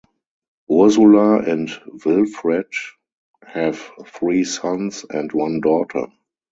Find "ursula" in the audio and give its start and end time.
0.71-1.41